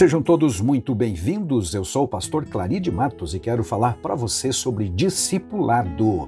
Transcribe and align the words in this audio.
Sejam 0.00 0.22
todos 0.22 0.62
muito 0.62 0.94
bem-vindos. 0.94 1.74
Eu 1.74 1.84
sou 1.84 2.04
o 2.04 2.08
pastor 2.08 2.46
Claride 2.46 2.90
Matos 2.90 3.34
e 3.34 3.38
quero 3.38 3.62
falar 3.62 3.98
para 3.98 4.14
você 4.14 4.50
sobre 4.50 4.88
discipulado. 4.88 6.26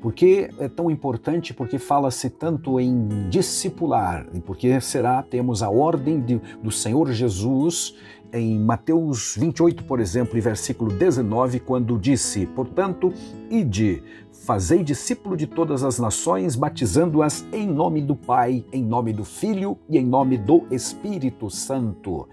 Por 0.00 0.12
que 0.12 0.48
é 0.60 0.68
tão 0.68 0.88
importante? 0.88 1.52
Porque 1.52 1.76
fala-se 1.76 2.30
tanto 2.30 2.78
em 2.78 3.28
discipular, 3.28 4.28
e 4.32 4.38
porque 4.38 4.80
será, 4.80 5.24
temos 5.24 5.60
a 5.60 5.68
ordem 5.68 6.20
de, 6.20 6.40
do 6.62 6.70
Senhor 6.70 7.10
Jesus 7.10 7.96
em 8.32 8.60
Mateus 8.60 9.34
28, 9.36 9.82
por 9.82 9.98
exemplo, 9.98 10.38
e 10.38 10.40
versículo 10.40 10.92
19, 10.92 11.58
quando 11.58 11.98
disse: 11.98 12.46
Portanto, 12.46 13.12
ide, 13.50 14.04
fazei 14.30 14.84
discípulo 14.84 15.36
de 15.36 15.48
todas 15.48 15.82
as 15.82 15.98
nações, 15.98 16.54
batizando-as 16.54 17.44
em 17.52 17.66
nome 17.66 18.02
do 18.02 18.14
Pai, 18.14 18.64
em 18.72 18.84
nome 18.84 19.12
do 19.12 19.24
Filho 19.24 19.76
e 19.88 19.98
em 19.98 20.06
nome 20.06 20.38
do 20.38 20.64
Espírito 20.70 21.50
Santo 21.50 22.28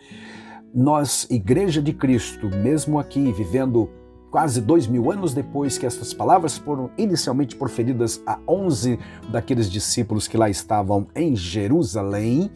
nós, 0.78 1.26
Igreja 1.32 1.82
de 1.82 1.92
Cristo, 1.92 2.52
mesmo 2.52 3.00
aqui 3.00 3.32
vivendo 3.32 3.90
quase 4.30 4.62
dois 4.62 4.86
mil 4.86 5.12
anos 5.12 5.34
depois 5.34 5.76
que 5.76 5.88
essas 5.88 6.14
palavras 6.14 6.56
foram 6.56 6.92
inicialmente 6.96 7.56
proferidas 7.56 8.22
a 8.28 8.38
onze 8.48 9.00
daqueles 9.32 9.72
discípulos 9.72 10.28
que 10.28 10.38
lá 10.38 10.52
estavam 10.52 11.08
em 11.16 11.36
Jerusalém, 11.36 12.52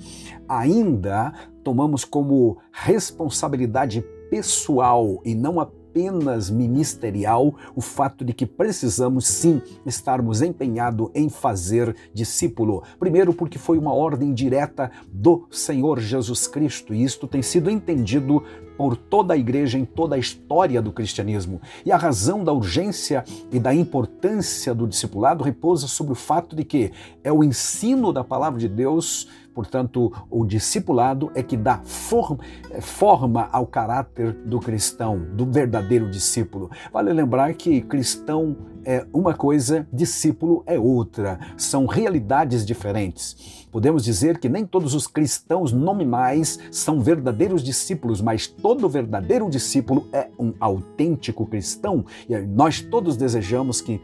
ainda 0.48 1.34
tomamos 1.64 2.06
como 2.06 2.60
responsabilidade 2.72 4.06
pessoal 4.30 5.20
e 5.26 5.34
não 5.34 5.60
apenas 5.60 5.81
apenas 5.92 6.50
ministerial 6.50 7.54
o 7.76 7.82
fato 7.82 8.24
de 8.24 8.34
que 8.34 8.46
precisamos 8.46 9.28
sim 9.28 9.62
estarmos 9.86 10.42
empenhados 10.42 11.10
em 11.14 11.28
fazer 11.28 11.94
discípulo. 12.14 12.82
Primeiro, 12.98 13.34
porque 13.34 13.58
foi 13.58 13.78
uma 13.78 13.94
ordem 13.94 14.34
direta 14.34 14.90
do 15.12 15.48
Senhor 15.52 16.00
Jesus 16.00 16.48
Cristo 16.48 16.94
e 16.94 17.04
isto 17.04 17.28
tem 17.28 17.42
sido 17.42 17.70
entendido 17.70 18.42
por 18.78 18.96
toda 18.96 19.34
a 19.34 19.38
igreja 19.38 19.78
em 19.78 19.84
toda 19.84 20.16
a 20.16 20.18
história 20.18 20.82
do 20.82 20.94
cristianismo. 20.94 21.62
E 21.86 21.92
a 21.92 21.98
razão 21.98 22.42
da 22.42 22.54
urgência 22.54 23.26
e 23.52 23.60
da 23.60 23.76
importância 23.76 24.74
do 24.74 24.88
discipulado 24.88 25.44
repousa 25.44 25.88
sobre 25.88 26.14
o 26.14 26.16
fato 26.16 26.56
de 26.56 26.64
que 26.64 26.92
é 27.22 27.32
o 27.32 27.44
ensino 27.44 28.14
da 28.14 28.24
palavra 28.24 28.60
de 28.60 28.70
Deus 28.70 29.28
Portanto, 29.54 30.12
o 30.30 30.46
discipulado 30.46 31.32
é 31.36 31.44
que 31.44 31.58
dá 31.58 31.80
forma, 31.84 32.40
forma 32.80 33.50
ao 33.52 33.66
caráter 33.68 34.34
do 34.34 34.60
cristão, 34.60 35.20
do 35.34 35.46
verdadeiro 35.46 36.10
discípulo. 36.10 36.70
Vale 36.92 37.12
lembrar 37.12 37.54
que 37.54 37.82
cristão 37.82 38.56
é 38.84 39.06
uma 39.14 39.34
coisa, 39.34 39.88
discípulo 39.92 40.64
é 40.66 40.80
outra. 40.80 41.40
São 41.58 41.86
realidades 41.86 42.66
diferentes. 42.66 43.68
Podemos 43.72 44.04
dizer 44.04 44.40
que 44.40 44.50
nem 44.50 44.66
todos 44.66 44.94
os 44.94 45.08
cristãos 45.08 45.72
nominais 45.72 46.60
são 46.72 47.02
verdadeiros 47.02 47.64
discípulos, 47.64 48.22
mas 48.22 48.48
todo 48.48 48.90
verdadeiro 48.90 49.50
discípulo 49.50 50.08
é 50.12 50.30
um 50.38 50.54
autêntico 50.60 51.46
cristão. 51.46 52.06
E 52.28 52.38
nós 52.38 52.82
todos 52.82 53.16
desejamos 53.16 53.80
que 53.82 54.02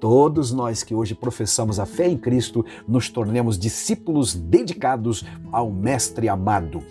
todos 0.00 0.50
nós 0.50 0.82
que 0.82 0.94
hoje 0.94 1.14
professamos 1.14 1.78
a 1.78 1.86
fé 1.86 2.08
em 2.08 2.16
Cristo 2.16 2.64
nos 2.88 3.08
tornemos 3.08 3.58
discípulos 3.58 4.34
dedicados 4.34 5.24
ao 5.52 5.70
Mestre 5.70 6.28
amado. 6.28 6.82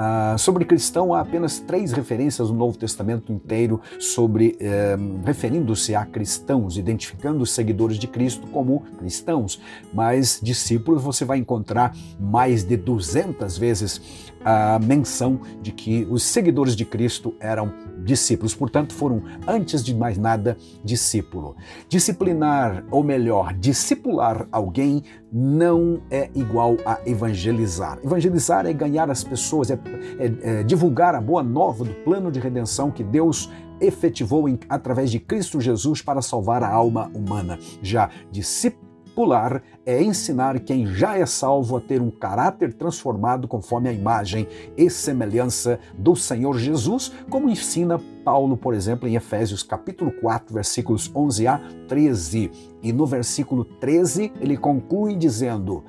Ah, 0.00 0.36
sobre 0.38 0.64
cristão, 0.64 1.12
há 1.12 1.20
apenas 1.20 1.58
três 1.58 1.90
referências 1.90 2.50
no 2.50 2.56
Novo 2.56 2.78
Testamento 2.78 3.32
inteiro 3.32 3.80
sobre 3.98 4.56
eh, 4.60 4.96
referindo-se 5.24 5.92
a 5.92 6.06
cristãos, 6.06 6.76
identificando 6.76 7.42
os 7.42 7.50
seguidores 7.50 7.98
de 7.98 8.06
Cristo 8.06 8.46
como 8.46 8.84
cristãos. 8.98 9.60
Mas 9.92 10.38
discípulos 10.40 11.02
você 11.02 11.24
vai 11.24 11.38
encontrar 11.38 11.96
mais 12.20 12.62
de 12.62 12.76
200 12.76 13.58
vezes 13.58 14.00
a 14.44 14.78
menção 14.78 15.40
de 15.60 15.72
que 15.72 16.06
os 16.10 16.22
seguidores 16.22 16.74
de 16.74 16.84
Cristo 16.84 17.34
eram 17.40 17.72
discípulos, 18.04 18.54
portanto, 18.54 18.94
foram, 18.94 19.22
antes 19.46 19.84
de 19.84 19.94
mais 19.94 20.16
nada, 20.16 20.56
discípulo. 20.84 21.56
Disciplinar, 21.88 22.84
ou 22.90 23.02
melhor, 23.02 23.52
discipular 23.54 24.46
alguém 24.50 25.02
não 25.32 26.00
é 26.10 26.30
igual 26.34 26.76
a 26.84 27.00
evangelizar. 27.04 27.98
Evangelizar 28.02 28.66
é 28.66 28.72
ganhar 28.72 29.10
as 29.10 29.22
pessoas, 29.22 29.70
é, 29.70 29.78
é, 30.18 30.60
é 30.60 30.62
divulgar 30.62 31.14
a 31.14 31.20
boa 31.20 31.42
nova 31.42 31.84
do 31.84 31.94
plano 32.04 32.30
de 32.30 32.40
redenção 32.40 32.90
que 32.90 33.04
Deus 33.04 33.50
efetivou 33.80 34.48
em, 34.48 34.58
através 34.68 35.10
de 35.10 35.18
Cristo 35.20 35.60
Jesus 35.60 36.02
para 36.02 36.22
salvar 36.22 36.62
a 36.62 36.68
alma 36.68 37.10
humana. 37.14 37.58
Já 37.82 38.10
discipular 38.30 38.87
Discipular 39.18 39.64
é 39.84 40.00
ensinar 40.00 40.60
quem 40.60 40.86
já 40.86 41.18
é 41.18 41.26
salvo 41.26 41.76
a 41.76 41.80
ter 41.80 42.00
um 42.00 42.08
caráter 42.08 42.72
transformado 42.72 43.48
conforme 43.48 43.88
a 43.88 43.92
imagem 43.92 44.46
e 44.76 44.88
semelhança 44.88 45.80
do 45.98 46.14
Senhor 46.14 46.56
Jesus, 46.56 47.12
como 47.28 47.50
ensina 47.50 48.00
Paulo, 48.24 48.56
por 48.56 48.74
exemplo, 48.74 49.08
em 49.08 49.16
Efésios 49.16 49.64
capítulo 49.64 50.12
4, 50.20 50.54
versículos 50.54 51.10
11 51.12 51.46
a 51.48 51.60
13. 51.88 52.50
E 52.80 52.92
no 52.92 53.06
versículo 53.06 53.64
13 53.64 54.32
ele 54.40 54.56
conclui 54.56 55.16
dizendo 55.16 55.82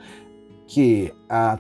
que 0.66 1.14
a 1.30 1.60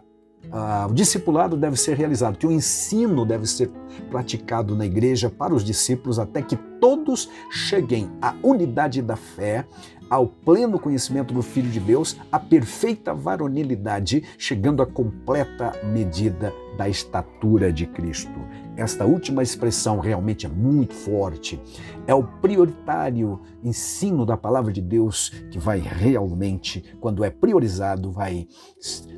o 0.90 0.94
discipulado 0.94 1.56
deve 1.56 1.78
ser 1.78 1.96
realizado, 1.96 2.38
que 2.38 2.48
o 2.48 2.52
ensino 2.52 3.26
deve 3.26 3.46
ser 3.46 3.70
praticado 4.10 4.76
na 4.76 4.86
igreja 4.86 5.30
para 5.30 5.54
os 5.54 5.64
discípulos 5.64 6.18
até 6.18 6.42
que 6.42 6.56
todos 6.80 7.30
cheguem 7.52 8.10
à 8.22 8.36
unidade 8.44 9.02
da 9.02 9.16
fé, 9.16 9.66
ao 10.10 10.26
pleno 10.26 10.80
conhecimento 10.80 11.34
do 11.34 11.42
Filho 11.42 11.70
de 11.70 11.80
Deus, 11.80 12.18
à 12.32 12.40
perfeita 12.40 13.14
varonilidade, 13.14 14.24
chegando 14.38 14.82
à 14.82 14.86
completa 14.86 15.72
medida 15.84 16.52
da 16.80 16.88
estatura 16.88 17.74
de 17.74 17.86
Cristo. 17.86 18.40
Esta 18.78 19.06
última 19.06 19.44
expressão 19.44 20.00
realmente 20.00 20.46
é 20.46 20.50
muito 20.50 20.94
forte. 20.94 21.62
É 22.08 22.16
o 22.16 22.24
prioritário 22.24 23.42
ensino 23.62 24.26
da 24.26 24.38
palavra 24.38 24.72
de 24.72 24.82
Deus 24.82 25.30
que 25.52 25.60
vai 25.60 25.80
realmente, 25.80 26.96
quando 27.02 27.26
é 27.26 27.30
priorizado, 27.30 28.10
vai 28.10 28.48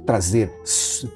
trazer 0.07 0.51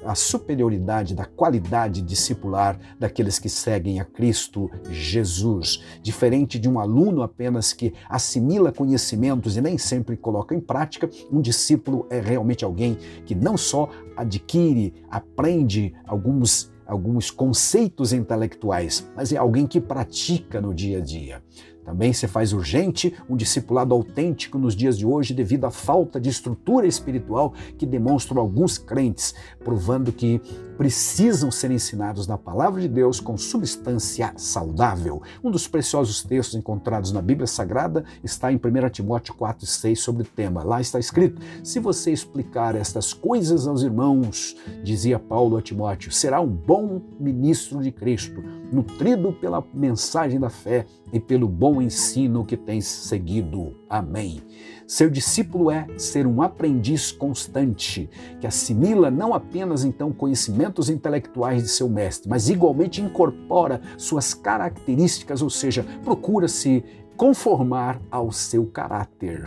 a 0.04 0.14
superioridade 0.14 1.16
da 1.16 1.24
qualidade 1.24 2.00
discipular 2.00 2.78
daqueles 2.96 3.40
que 3.40 3.48
seguem 3.48 3.98
a 3.98 4.04
Cristo 4.04 4.70
Jesus. 4.88 5.82
Diferente 6.00 6.35
de 6.44 6.68
um 6.68 6.78
aluno 6.78 7.22
apenas 7.22 7.72
que 7.72 7.92
assimila 8.08 8.72
conhecimentos 8.72 9.56
e 9.56 9.60
nem 9.60 9.78
sempre 9.78 10.16
coloca 10.16 10.54
em 10.54 10.60
prática, 10.60 11.08
um 11.30 11.40
discípulo 11.40 12.06
é 12.10 12.20
realmente 12.20 12.64
alguém 12.64 12.98
que 13.24 13.34
não 13.34 13.56
só 13.56 13.88
adquire, 14.16 14.92
aprende 15.10 15.94
alguns 16.06 16.74
alguns 16.86 17.32
conceitos 17.32 18.12
intelectuais, 18.12 19.10
mas 19.16 19.32
é 19.32 19.36
alguém 19.36 19.66
que 19.66 19.80
pratica 19.80 20.60
no 20.60 20.72
dia 20.72 20.98
a 20.98 21.00
dia. 21.00 21.42
Também 21.86 22.12
se 22.12 22.26
faz 22.26 22.52
urgente 22.52 23.14
um 23.30 23.36
discipulado 23.36 23.94
autêntico 23.94 24.58
nos 24.58 24.74
dias 24.74 24.98
de 24.98 25.06
hoje 25.06 25.32
devido 25.32 25.66
à 25.66 25.70
falta 25.70 26.20
de 26.20 26.28
estrutura 26.28 26.84
espiritual 26.84 27.54
que 27.78 27.86
demonstram 27.86 28.40
alguns 28.40 28.76
crentes, 28.76 29.36
provando 29.62 30.10
que 30.10 30.42
precisam 30.76 31.50
ser 31.50 31.70
ensinados 31.70 32.26
na 32.26 32.36
palavra 32.36 32.80
de 32.80 32.88
Deus 32.88 33.20
com 33.20 33.38
substância 33.38 34.32
saudável. 34.36 35.22
Um 35.42 35.50
dos 35.50 35.68
preciosos 35.68 36.22
textos 36.22 36.58
encontrados 36.58 37.12
na 37.12 37.22
Bíblia 37.22 37.46
Sagrada 37.46 38.04
está 38.22 38.52
em 38.52 38.56
1 38.56 38.90
Timóteo 38.90 39.34
4,6 39.34 39.96
sobre 39.96 40.22
o 40.24 40.26
tema. 40.26 40.64
Lá 40.64 40.80
está 40.80 40.98
escrito: 40.98 41.40
Se 41.62 41.78
você 41.78 42.10
explicar 42.10 42.74
estas 42.74 43.12
coisas 43.12 43.66
aos 43.66 43.82
irmãos, 43.82 44.56
dizia 44.82 45.20
Paulo 45.20 45.56
a 45.56 45.62
Timóteo, 45.62 46.10
será 46.10 46.40
um 46.40 46.48
bom 46.48 47.00
ministro 47.18 47.80
de 47.80 47.92
Cristo, 47.92 48.42
nutrido 48.72 49.32
pela 49.32 49.64
mensagem 49.72 50.40
da 50.40 50.50
fé 50.50 50.86
e 51.12 51.20
pelo 51.20 51.48
bom 51.48 51.80
ensino 51.80 52.44
que 52.44 52.56
tens 52.56 52.86
seguido. 52.86 53.74
Amém. 53.88 54.42
Ser 54.86 55.10
discípulo 55.10 55.70
é 55.70 55.86
ser 55.96 56.26
um 56.26 56.42
aprendiz 56.42 57.10
constante, 57.10 58.08
que 58.40 58.46
assimila 58.46 59.10
não 59.10 59.34
apenas 59.34 59.84
então 59.84 60.12
conhecimentos 60.12 60.88
intelectuais 60.88 61.62
de 61.62 61.68
seu 61.68 61.88
mestre, 61.88 62.28
mas 62.28 62.48
igualmente 62.48 63.02
incorpora 63.02 63.80
suas 63.96 64.32
características, 64.32 65.42
ou 65.42 65.50
seja, 65.50 65.84
procura 66.04 66.46
se 66.46 66.84
conformar 67.16 68.00
ao 68.10 68.30
seu 68.30 68.66
caráter. 68.66 69.44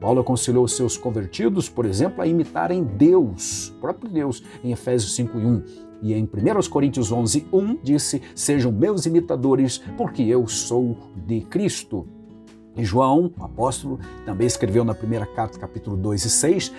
Paulo 0.00 0.20
aconselhou 0.20 0.66
seus 0.66 0.96
convertidos, 0.96 1.68
por 1.68 1.86
exemplo, 1.86 2.20
a 2.20 2.26
imitarem 2.26 2.82
Deus, 2.84 3.74
próprio 3.80 4.10
Deus, 4.10 4.42
em 4.62 4.72
Efésios 4.72 5.14
5:1. 5.16 5.91
E 6.02 6.12
em 6.12 6.24
1 6.24 6.28
Coríntios 6.68 7.12
11, 7.12 7.46
1 7.52 7.78
disse: 7.82 8.20
Sejam 8.34 8.72
meus 8.72 9.06
imitadores, 9.06 9.78
porque 9.96 10.22
eu 10.22 10.46
sou 10.48 10.96
de 11.26 11.42
Cristo. 11.42 12.06
João, 12.78 13.32
o 13.38 13.44
apóstolo, 13.44 13.98
também 14.24 14.46
escreveu 14.46 14.84
na 14.84 14.94
primeira 14.94 15.26
carta, 15.26 15.58
capítulo 15.58 15.96
2 15.96 16.24
e 16.24 16.30
6, 16.30 16.72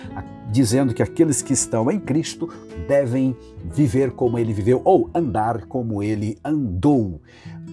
dizendo 0.50 0.92
que 0.92 1.02
aqueles 1.02 1.40
que 1.42 1.52
estão 1.52 1.90
em 1.90 2.00
Cristo 2.00 2.48
devem 2.88 3.36
viver 3.72 4.12
como 4.12 4.38
ele 4.38 4.52
viveu 4.52 4.80
ou 4.84 5.08
andar 5.14 5.66
como 5.66 6.02
ele 6.02 6.36
andou. 6.44 7.20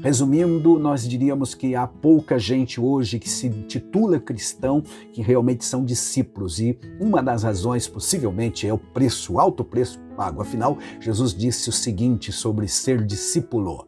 Resumindo, 0.01 0.79
nós 0.79 1.07
diríamos 1.07 1.53
que 1.53 1.75
há 1.75 1.85
pouca 1.85 2.39
gente 2.39 2.81
hoje 2.81 3.19
que 3.19 3.29
se 3.29 3.49
titula 3.67 4.19
cristão 4.19 4.81
que 5.13 5.21
realmente 5.21 5.63
são 5.63 5.85
discípulos 5.85 6.59
e 6.59 6.77
uma 6.99 7.21
das 7.21 7.43
razões 7.43 7.87
possivelmente 7.87 8.67
é 8.67 8.73
o 8.73 8.79
preço, 8.79 9.39
alto 9.39 9.63
preço 9.63 9.99
pago. 10.15 10.41
Afinal, 10.41 10.77
Jesus 10.99 11.33
disse 11.33 11.69
o 11.69 11.71
seguinte 11.71 12.31
sobre 12.31 12.67
ser 12.67 13.05
discípulo: 13.05 13.87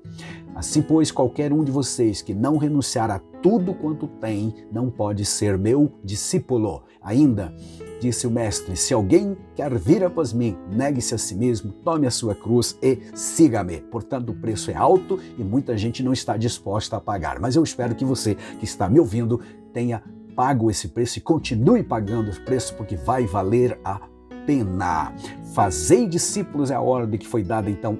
Assim, 0.55 0.81
pois, 0.81 1.11
qualquer 1.11 1.51
um 1.51 1.63
de 1.63 1.71
vocês 1.71 2.21
que 2.21 2.33
não 2.33 2.57
renunciar 2.57 3.09
a 3.09 3.19
tudo 3.41 3.73
quanto 3.73 4.07
tem, 4.07 4.53
não 4.71 4.89
pode 4.89 5.25
ser 5.25 5.57
meu 5.57 5.91
discípulo. 6.03 6.83
Ainda, 7.01 7.53
disse 7.99 8.27
o 8.27 8.31
Mestre: 8.31 8.75
Se 8.75 8.93
alguém 8.93 9.35
quer 9.55 9.73
vir 9.77 10.03
após 10.03 10.31
mim, 10.31 10.57
negue-se 10.69 11.15
a 11.15 11.17
si 11.17 11.35
mesmo, 11.35 11.71
tome 11.71 12.05
a 12.05 12.11
sua 12.11 12.35
cruz 12.35 12.77
e 12.81 12.99
siga-me. 13.13 13.81
Portanto, 13.81 14.29
o 14.31 14.35
preço 14.35 14.69
é 14.69 14.75
alto 14.75 15.19
e 15.37 15.43
muita 15.43 15.77
gente 15.77 16.03
não 16.03 16.13
está 16.13 16.37
disposta 16.37 16.97
a 16.97 17.01
pagar. 17.01 17.39
Mas 17.39 17.55
eu 17.55 17.63
espero 17.63 17.95
que 17.95 18.05
você 18.05 18.35
que 18.59 18.65
está 18.65 18.89
me 18.89 18.99
ouvindo 18.99 19.39
tenha 19.73 20.03
pago 20.35 20.69
esse 20.69 20.87
preço 20.87 21.19
e 21.19 21.21
continue 21.21 21.83
pagando 21.83 22.31
o 22.31 22.41
preço, 22.41 22.75
porque 22.75 22.95
vai 22.95 23.25
valer 23.25 23.79
a 23.83 24.01
pena. 24.45 25.13
Fazei 25.53 26.07
discípulos 26.07 26.71
é 26.71 26.75
a 26.75 26.81
ordem 26.81 27.19
que 27.19 27.27
foi 27.27 27.43
dada 27.43 27.69
então 27.69 27.99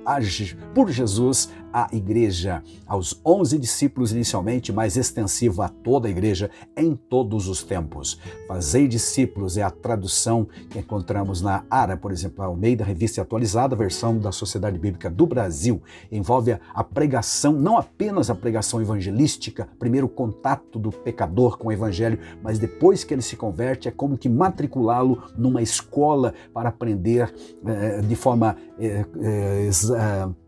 por 0.74 0.90
Jesus 0.90 1.50
à 1.74 1.90
igreja, 1.92 2.62
aos 2.86 3.20
onze 3.26 3.58
discípulos 3.58 4.12
inicialmente, 4.12 4.72
mas 4.72 4.96
extensiva 4.96 5.66
a 5.66 5.70
toda 5.70 6.08
a 6.08 6.12
igreja 6.12 6.52
em 6.78 6.96
todos 6.96 7.48
os 7.48 7.64
tempos. 7.64 8.20
Fazei 8.48 8.88
discípulos 8.88 9.58
é 9.58 9.64
a 9.64 9.72
tradução 9.72 10.48
que 10.70 10.80
encontramos 10.80 11.42
na 11.42 11.66
ARA, 11.70 11.98
por 11.98 12.12
exemplo, 12.12 12.44
a 12.44 12.48
Almeida 12.48 12.84
Revista 12.84 13.22
Atualizada, 13.22 13.76
versão 13.76 14.18
da 14.18 14.32
Sociedade 14.32 14.78
Bíblica 14.78 15.10
do 15.10 15.26
Brasil. 15.26 15.82
Envolve 16.12 16.58
a 16.74 16.84
pregação, 16.84 17.54
não 17.54 17.78
apenas 17.78 18.30
a 18.30 18.36
pregação 18.36 18.82
evangelística, 18.82 19.68
primeiro 19.80 20.08
contato 20.08 20.78
do 20.78 20.92
pecador 20.92 21.58
com 21.58 21.70
o 21.70 21.72
evangelho, 21.72 22.20
mas 22.44 22.60
depois 22.60 23.04
que 23.04 23.14
ele 23.14 23.22
se 23.22 23.36
converte, 23.36 23.88
é 23.88 23.92
como 23.92 24.18
que 24.18 24.30
matriculá-lo 24.30 25.24
numa 25.36 25.62
escola 25.62 26.34
para 26.54 26.70
aprender 26.70 27.34
eh, 27.66 28.02
de 28.02 28.16
forma, 28.16 28.56
eh, 28.80 29.06
eh, 29.22 29.70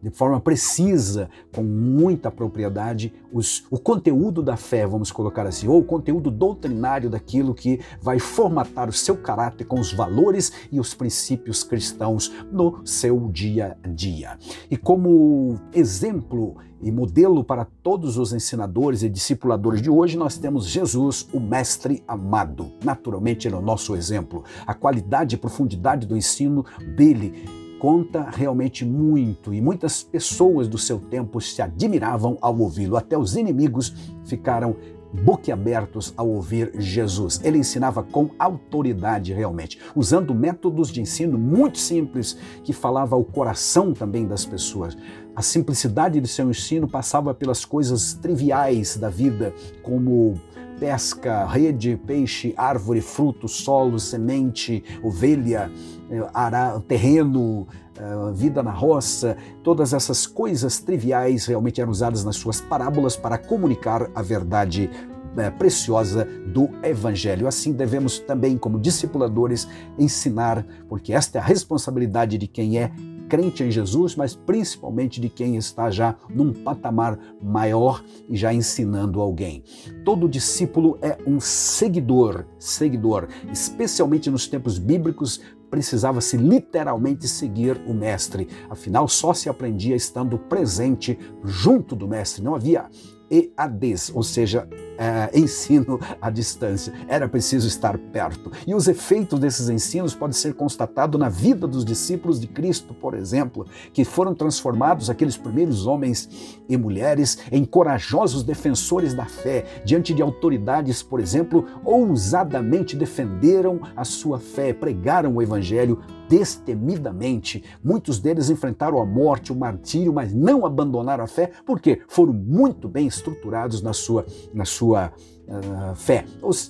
de 0.02 0.10
forma 0.12 0.40
precisa 0.40 1.15
com 1.54 1.64
muita 1.64 2.30
propriedade 2.30 3.14
os, 3.32 3.66
o 3.70 3.78
conteúdo 3.78 4.42
da 4.42 4.56
fé, 4.56 4.88
vamos 4.88 5.12
colocar 5.12 5.46
assim, 5.46 5.68
ou 5.68 5.80
o 5.80 5.84
conteúdo 5.84 6.32
doutrinário 6.32 7.10
daquilo 7.10 7.54
que 7.54 7.80
vai 8.02 8.20
formatar 8.20 8.90
o 8.90 8.94
seu 8.94 9.18
caráter 9.18 9.66
com 9.66 9.80
os 9.80 9.92
valores 9.92 10.52
e 10.72 10.80
os 10.80 10.94
princípios 10.94 11.64
cristãos 11.64 12.32
no 12.52 12.82
seu 12.86 13.30
dia 13.32 13.78
a 13.84 13.88
dia. 13.88 14.38
E 14.70 14.78
como 14.78 15.60
exemplo 15.74 16.56
e 16.82 16.92
modelo 16.92 17.44
para 17.44 17.66
todos 17.66 18.18
os 18.18 18.32
ensinadores 18.34 19.02
e 19.02 19.10
discipuladores 19.10 19.82
de 19.82 19.90
hoje, 19.90 20.18
nós 20.18 20.38
temos 20.38 20.68
Jesus, 20.68 21.28
o 21.34 21.40
Mestre 21.40 22.04
amado. 22.08 22.72
Naturalmente, 22.84 23.48
ele 23.48 23.56
é 23.56 23.58
o 23.58 23.62
nosso 23.62 23.96
exemplo. 23.96 24.44
A 24.68 24.74
qualidade 24.74 25.36
e 25.36 25.38
profundidade 25.38 26.06
do 26.06 26.16
ensino 26.16 26.66
dele 26.96 27.65
conta 27.80 28.30
realmente 28.30 28.86
muito 28.86 29.54
e 29.54 29.62
muitas 29.62 30.04
pessoas 30.04 30.68
do 30.68 30.78
seu 30.78 31.00
tempo 31.00 31.40
se 31.42 31.62
admiravam 31.62 32.38
ao 32.42 32.58
ouvi-lo. 32.58 32.98
Até 32.98 33.18
os 33.18 33.36
inimigos 33.36 33.94
ficaram 34.26 34.76
boquiabertos 35.24 36.14
ao 36.18 36.30
ouvir 36.30 36.72
Jesus. 36.78 37.40
Ele 37.44 37.58
ensinava 37.58 38.04
com 38.04 38.30
autoridade 38.38 39.34
realmente, 39.34 39.80
usando 39.96 40.36
métodos 40.36 40.90
de 40.90 41.02
ensino 41.02 41.38
muito 41.38 41.78
simples 41.78 42.38
que 42.64 42.74
falava 42.74 43.16
ao 43.16 43.24
coração 43.24 43.94
também 43.94 44.28
das 44.28 44.46
pessoas. 44.46 44.98
A 45.36 45.42
simplicidade 45.42 46.20
de 46.20 46.28
seu 46.28 46.50
ensino 46.50 46.88
passava 46.88 47.34
pelas 47.34 47.66
coisas 47.66 48.14
triviais 48.14 48.98
da 48.98 49.10
vida, 49.10 49.54
como 49.82 50.36
pesca, 50.80 51.46
rede, 51.46 52.00
peixe, 52.06 52.54
árvore, 52.58 53.02
fruto, 53.02 53.48
solo, 53.48 54.00
semente, 54.00 54.84
ovelha, 55.04 55.72
eh, 56.10 56.80
terreno, 56.88 57.68
eh, 57.98 58.32
vida 58.34 58.62
na 58.62 58.72
roça, 58.72 59.38
todas 59.64 59.94
essas 59.94 60.28
coisas 60.28 60.80
triviais 60.80 61.46
realmente 61.46 61.80
eram 61.80 61.92
usadas 61.92 62.24
nas 62.24 62.36
suas 62.36 62.60
parábolas 62.60 63.16
para 63.16 63.38
comunicar 63.38 64.10
a 64.14 64.22
verdade 64.22 64.90
eh, 65.38 65.50
preciosa 65.50 66.28
do 66.48 66.70
Evangelho. 66.84 67.48
Assim 67.48 67.74
devemos 67.74 68.20
também, 68.20 68.58
como 68.58 68.80
discipuladores, 68.80 69.68
ensinar, 69.98 70.66
porque 70.88 71.14
esta 71.14 71.38
é 71.38 71.42
a 71.42 71.44
responsabilidade 71.44 72.38
de 72.38 72.48
quem 72.48 72.78
é 72.78 72.92
crente 73.30 73.64
em 73.64 73.72
Jesus, 73.72 74.16
mas 74.16 74.36
principalmente 74.36 75.20
de 75.20 75.30
quem 75.30 75.56
está 75.56 75.90
já 75.90 76.16
num 76.30 76.54
patamar 76.54 77.20
maior 77.42 78.04
e 78.30 78.36
já 78.36 78.54
ensinando 78.54 79.22
alguém. 79.22 79.64
Todo 80.04 80.30
discípulo 80.30 80.98
é 81.02 81.18
um 81.26 81.40
seguidor, 81.40 82.46
seguidor, 82.60 83.28
especialmente 83.52 84.30
nos 84.30 84.48
tempos 84.48 84.78
bíblicos, 84.78 85.42
precisava-se 85.70 86.38
literalmente 86.38 87.28
seguir 87.28 87.82
o 87.86 87.94
mestre. 87.94 88.48
Afinal, 88.70 89.08
só 89.08 89.34
se 89.34 89.50
aprendia 89.50 89.96
estando 89.96 90.38
presente 90.38 91.18
junto 91.44 91.96
do 91.96 92.08
mestre. 92.08 92.44
Não 92.44 92.56
havia 92.56 92.90
EADs, 93.30 94.12
ou 94.14 94.24
seja, 94.24 94.68
é, 94.98 95.38
ensino 95.38 96.00
à 96.22 96.30
distância. 96.30 96.94
Era 97.08 97.28
preciso 97.28 97.68
estar 97.68 97.98
perto. 97.98 98.52
E 98.66 98.74
os 98.74 98.88
efeitos 98.88 99.40
desses 99.40 99.70
ensinos 99.70 100.14
podem 100.14 100.34
ser 100.34 100.54
constatados 100.54 101.20
na 101.20 101.30
vida 101.30 101.68
dos 101.68 101.84
discípulos 101.84 102.40
de 102.40 102.48
Cristo, 102.48 102.94
por 102.94 103.14
exemplo, 103.14 103.66
que 103.94 104.06
foram 104.06 104.34
transformados, 104.34 105.10
aqueles 105.10 105.38
primeiros 105.38 105.86
homens 105.86 106.30
e 106.68 106.78
mulheres, 106.78 107.40
em 107.52 107.66
corajosos 107.66 108.44
defensores 108.44 109.14
da 109.14 109.26
fé, 109.26 109.66
diante 109.84 110.14
de 110.14 110.22
autoridades, 110.22 111.04
por 111.04 111.20
exemplo, 111.20 111.66
ousadamente 111.84 112.96
defenderam 112.96 113.80
a 113.96 114.04
sua 114.04 114.40
fé, 114.40 114.74
pregaram 114.74 115.36
o 115.36 115.42
evangelho 115.42 116.02
destemidamente. 116.28 117.64
Muitos 117.84 118.20
deles 118.20 118.50
enfrentaram 118.50 119.00
a 119.00 119.06
morte, 119.06 119.52
o 119.52 119.56
martírio, 119.56 120.14
mas 120.14 120.34
não 120.34 120.66
abandonaram 120.66 121.24
a 121.24 121.28
fé, 121.28 121.52
porque 121.66 122.02
foram 122.08 122.34
muito 122.34 122.88
bem 122.88 123.08
estruturados 123.08 123.82
na 123.82 123.94
sua, 123.94 124.26
na 124.54 124.66
sua 124.66 125.12
uh, 125.48 125.96
fé. 125.96 126.26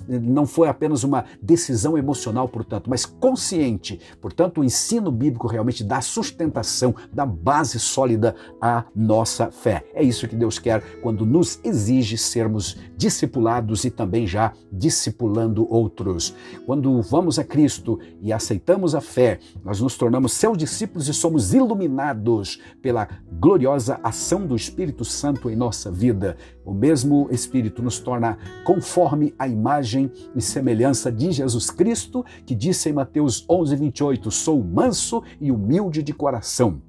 Não 0.07 0.45
foi 0.45 0.67
apenas 0.67 1.03
uma 1.03 1.25
decisão 1.41 1.97
emocional, 1.97 2.47
portanto, 2.47 2.89
mas 2.89 3.05
consciente. 3.05 3.99
Portanto, 4.21 4.61
o 4.61 4.63
ensino 4.63 5.11
bíblico 5.11 5.47
realmente 5.47 5.83
dá 5.83 6.01
sustentação, 6.01 6.95
dá 7.11 7.25
base 7.25 7.79
sólida 7.79 8.35
à 8.61 8.85
nossa 8.95 9.51
fé. 9.51 9.85
É 9.93 10.03
isso 10.03 10.27
que 10.27 10.35
Deus 10.35 10.59
quer 10.59 10.81
quando 11.01 11.25
nos 11.25 11.59
exige 11.63 12.17
sermos 12.17 12.77
discipulados 12.97 13.85
e 13.85 13.89
também 13.89 14.25
já 14.25 14.53
discipulando 14.71 15.67
outros. 15.71 16.33
Quando 16.65 17.01
vamos 17.01 17.39
a 17.39 17.43
Cristo 17.43 17.99
e 18.21 18.31
aceitamos 18.31 18.95
a 18.95 19.01
fé, 19.01 19.39
nós 19.63 19.81
nos 19.81 19.97
tornamos 19.97 20.33
seus 20.33 20.57
discípulos 20.57 21.07
e 21.07 21.13
somos 21.13 21.53
iluminados 21.53 22.59
pela 22.81 23.07
gloriosa 23.39 23.99
ação 24.03 24.45
do 24.45 24.55
Espírito 24.55 25.03
Santo 25.03 25.49
em 25.49 25.55
nossa 25.55 25.91
vida. 25.91 26.37
O 26.65 26.73
mesmo 26.73 27.27
Espírito 27.31 27.83
nos 27.83 27.99
torna 27.99 28.37
conforme 28.65 29.33
a 29.37 29.47
imagem 29.47 30.11
e 30.35 30.41
semelhança 30.41 31.11
de 31.11 31.31
Jesus 31.31 31.69
Cristo, 31.69 32.25
que 32.45 32.55
disse 32.55 32.89
em 32.89 32.93
Mateus 32.93 33.45
11, 33.47 33.75
28, 33.75 34.31
sou 34.31 34.63
manso 34.63 35.21
e 35.39 35.51
humilde 35.51 36.01
de 36.01 36.13
coração. 36.13 36.81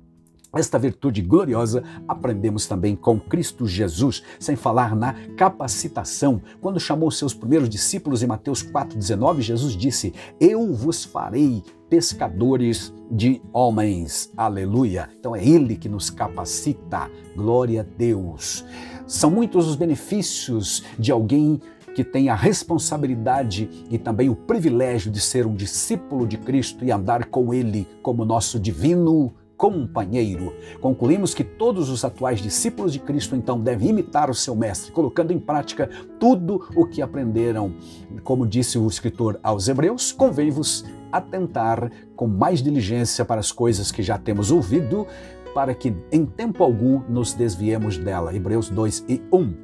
Esta 0.59 0.79
virtude 0.79 1.21
gloriosa 1.23 1.83
aprendemos 2.09 2.67
também 2.67 2.97
com 2.97 3.21
Cristo 3.21 3.67
Jesus, 3.67 4.23
sem 4.39 4.57
falar 4.57 4.97
na 4.97 5.15
capacitação. 5.37 6.41
Quando 6.61 6.81
chamou 6.81 7.11
seus 7.11 7.35
primeiros 7.35 7.69
discípulos 7.69 8.23
em 8.23 8.27
Mateus 8.27 8.63
4,19, 8.63 9.41
Jesus 9.41 9.77
disse: 9.77 10.15
Eu 10.41 10.73
vos 10.73 11.05
farei 11.05 11.63
pescadores 11.89 12.93
de 13.11 13.41
homens. 13.53 14.33
Aleluia! 14.37 15.09
Então 15.19 15.37
é 15.37 15.47
Ele 15.47 15.77
que 15.77 15.89
nos 15.89 16.11
capacita. 16.11 17.11
Glória 17.35 17.83
a 17.83 17.85
Deus. 17.85 18.65
São 19.07 19.31
muitos 19.31 19.69
os 19.69 19.77
benefícios 19.77 20.83
de 20.99 21.13
alguém 21.13 21.61
que 21.95 22.05
tem 22.05 22.29
a 22.29 22.35
responsabilidade 22.35 23.71
e 23.91 23.97
também 23.97 24.29
o 24.29 24.37
privilégio 24.37 25.11
de 25.11 25.19
ser 25.21 25.47
um 25.47 25.55
discípulo 25.55 26.27
de 26.27 26.37
Cristo 26.37 26.85
e 26.85 26.93
andar 26.93 27.27
com 27.27 27.55
Ele 27.55 27.89
como 28.03 28.25
nosso 28.25 28.61
divino 28.61 29.33
companheiro. 29.57 30.55
Concluímos 30.81 31.35
que 31.35 31.43
todos 31.43 31.89
os 31.89 32.05
atuais 32.05 32.41
discípulos 32.41 32.93
de 32.93 32.99
Cristo 32.99 33.35
então 33.35 33.59
devem 33.59 33.89
imitar 33.89 34.31
o 34.31 34.35
seu 34.35 34.55
mestre, 34.55 34.93
colocando 34.93 35.33
em 35.33 35.39
prática 35.39 35.89
tudo 36.21 36.69
o 36.75 36.87
que 36.87 37.01
aprenderam. 37.01 37.75
Como 38.23 38.47
disse 38.47 38.79
o 38.79 38.87
escritor 38.87 39.41
aos 39.43 39.69
Hebreus, 39.69 40.13
convém-vos 40.13 40.85
atentar 41.11 41.91
com 42.15 42.27
mais 42.27 42.63
diligência 42.63 43.25
para 43.25 43.41
as 43.41 43.53
coisas 43.53 43.91
que 43.91 44.03
já 44.03 44.19
temos 44.19 44.51
ouvido, 44.51 45.07
para 45.55 45.75
que 45.75 45.95
em 46.13 46.27
tempo 46.27 46.63
algum 46.63 47.01
nos 47.09 47.33
desviemos 47.33 47.97
dela. 47.97 48.35
Hebreus 48.35 48.69
2 48.69 49.05
e 49.09 49.23
1. 49.33 49.55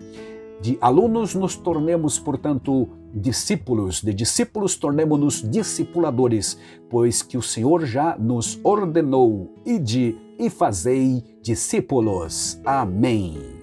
De 0.62 0.78
alunos 0.81 1.35
nos 1.35 1.57
tornemos, 1.57 2.21
portanto, 2.21 2.88
discípulos, 3.12 4.00
de 4.00 4.14
discípulos 4.14 4.76
tornemos-nos 4.76 5.42
discipuladores, 5.42 6.57
pois 6.88 7.21
que 7.21 7.37
o 7.37 7.42
Senhor 7.42 7.85
já 7.85 8.16
nos 8.16 8.61
ordenou, 8.62 9.52
ide 9.66 10.16
e 10.38 10.49
fazei 10.49 11.25
discípulos. 11.42 12.61
Amém. 12.64 13.62